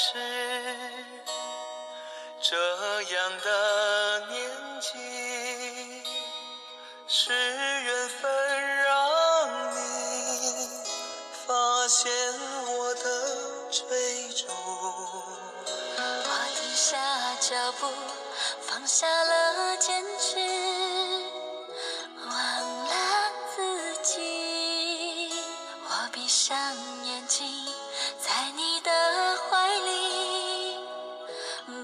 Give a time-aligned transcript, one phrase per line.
[0.00, 0.14] 是
[2.40, 2.56] 这
[3.02, 4.48] 样的年
[4.80, 4.96] 纪，
[7.08, 8.30] 是缘分
[8.84, 9.76] 让你
[11.44, 12.12] 发现
[12.68, 13.00] 我的
[13.72, 14.46] 追逐。
[15.96, 16.96] 我停下
[17.40, 17.92] 脚步，
[18.60, 20.38] 放下了坚持，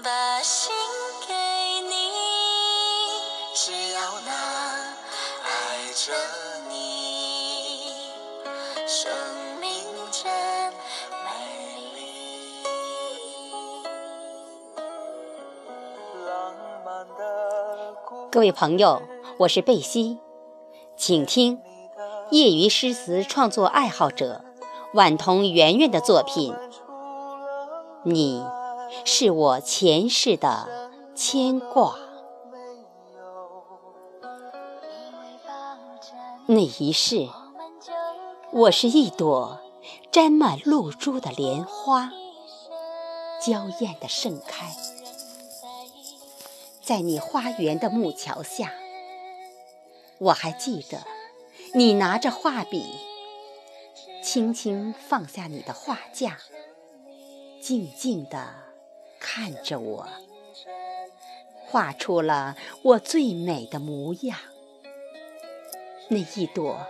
[0.05, 0.71] 把心
[1.27, 1.33] 给
[1.81, 1.95] 你，
[3.55, 4.29] 只要能
[5.41, 5.47] 爱
[5.95, 6.13] 着
[6.69, 6.77] 你，
[8.85, 9.11] 生
[9.59, 9.67] 命
[10.11, 10.31] 真
[11.25, 11.27] 美
[11.95, 11.97] 丽。
[16.27, 16.53] 浪
[16.85, 17.95] 漫的
[18.31, 19.01] 各位朋友，
[19.39, 20.19] 我是贝西，
[20.95, 21.59] 请听
[22.29, 24.45] 业余诗词创作爱好者
[24.93, 26.53] 婉童圆圆的作品
[28.03, 28.45] 《你
[29.03, 31.95] 是我前世的牵挂》。
[36.47, 37.27] 那一世，
[38.51, 39.59] 我是一朵
[40.11, 42.11] 沾满露珠的莲花，
[43.41, 44.75] 娇艳的盛开。
[46.81, 48.71] 在你花园的木桥下，
[50.19, 50.99] 我还记得
[51.73, 52.85] 你拿着画笔，
[54.23, 56.37] 轻轻放下你的画架，
[57.59, 58.53] 静静地
[59.35, 60.07] 看着我，
[61.67, 64.39] 画出了我最美的模样。
[66.07, 66.87] 那一朵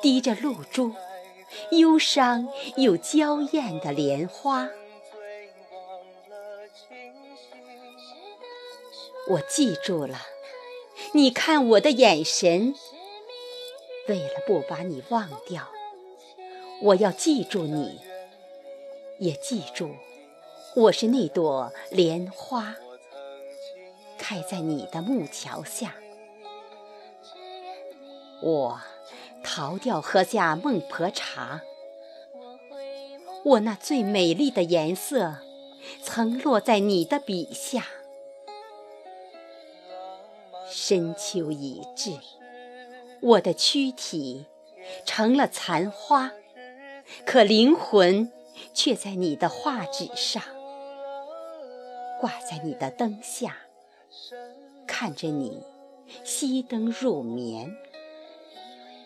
[0.00, 0.92] 滴着露珠、
[1.72, 4.68] 忧伤又娇艳的莲花。
[9.30, 10.20] 我记住了，
[11.14, 12.76] 你看我的眼神。
[14.06, 15.68] 为了不把你忘掉，
[16.80, 18.00] 我要记住你，
[19.18, 19.90] 也记住
[20.74, 22.74] 我是那朵莲花，
[24.16, 25.94] 开在你的木桥下。
[28.40, 28.80] 我
[29.44, 31.60] 逃掉喝下孟婆茶，
[33.44, 35.36] 我那最美丽的颜色，
[36.02, 37.84] 曾落在你的笔下。
[40.70, 42.18] 深秋已至，
[43.20, 44.46] 我的躯体
[45.04, 46.32] 成了残花，
[47.26, 48.32] 可灵魂
[48.72, 50.42] 却在你的画纸上，
[52.22, 53.56] 挂在你的灯下，
[54.86, 55.64] 看着你
[56.24, 57.76] 熄灯入眠，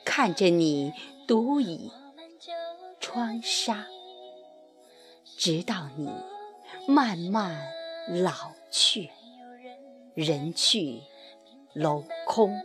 [0.04, 0.92] 看着你
[1.26, 1.90] 独倚
[3.00, 3.86] 窗纱，
[5.38, 6.10] 直到你
[6.86, 7.58] 慢慢
[8.22, 9.08] 老去，
[10.12, 11.00] 人去。
[11.72, 12.58] 楼空。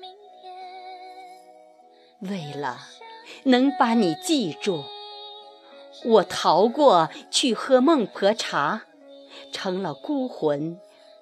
[2.19, 2.87] 为了
[3.43, 4.83] 能把你记住，
[6.05, 8.85] 我逃过去喝孟婆茶，
[9.51, 10.79] 成了孤魂，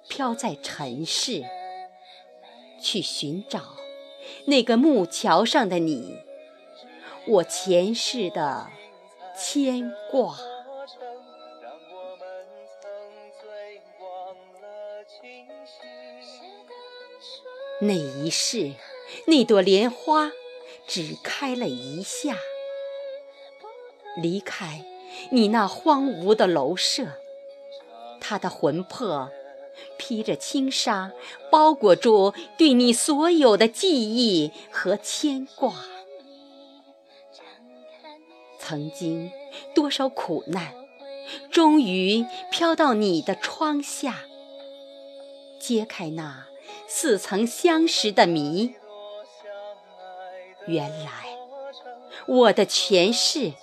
[0.08, 1.44] 飘在尘世，
[2.80, 3.60] 去寻找
[4.46, 6.16] 那个木桥上的你，
[7.26, 8.68] 我前世的
[9.36, 10.36] 牵挂。
[17.82, 18.72] 那一世，
[19.26, 20.30] 那朵莲花
[20.86, 22.36] 只开了一下。
[24.16, 24.84] 离开
[25.30, 27.19] 你那荒芜的楼舍，
[28.30, 29.28] 他的魂魄
[29.98, 31.10] 披着轻纱，
[31.50, 35.74] 包裹住对你所有的记忆和牵挂。
[38.60, 39.32] 曾经
[39.74, 40.72] 多少苦难，
[41.50, 44.20] 终于飘到你的窗下，
[45.58, 46.46] 揭开那。
[46.86, 48.74] 似曾相识的谜，
[50.68, 51.36] 原来
[52.26, 53.54] 我的前世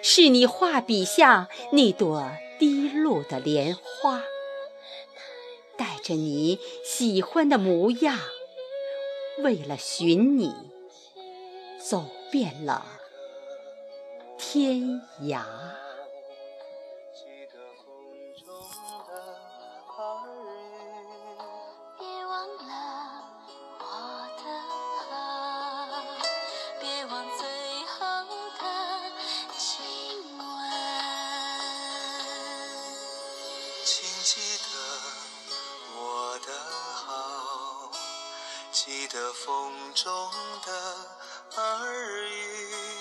[0.00, 4.22] 是你画笔下那朵滴落的莲花，
[5.78, 8.18] 带着你喜欢的模样，
[9.42, 10.52] 为了寻你，
[11.78, 12.84] 走遍了
[14.36, 15.42] 天涯。
[34.32, 36.52] 记得我的
[36.94, 37.90] 好
[38.70, 40.30] 记得风中
[40.64, 42.99] 的耳语。